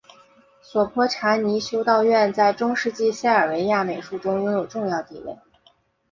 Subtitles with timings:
[0.63, 5.37] 索泼查尼修道院在中世纪塞尔维亚美术中拥有重要地位。